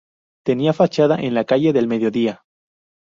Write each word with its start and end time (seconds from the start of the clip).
Tenía 0.43 0.73
fachada 0.73 1.17
en 1.21 1.35
la 1.35 1.45
calle 1.45 1.73
del 1.73 1.87
Mediodía. 1.87 2.41